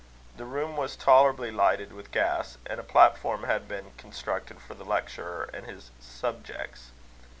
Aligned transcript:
The 0.35 0.45
room 0.45 0.77
was 0.77 0.95
tolerably 0.95 1.51
lighted 1.51 1.93
with 1.93 2.11
gas; 2.11 2.57
and 2.65 2.79
a 2.79 2.83
platform 2.83 3.43
had 3.43 3.67
been 3.67 3.91
constructed 3.99 4.59
for 4.59 4.73
the 4.73 4.83
lecturer 4.83 5.47
and 5.53 5.67
his 5.67 5.91
subjects. 5.99 6.89